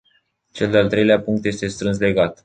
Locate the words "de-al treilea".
0.71-1.21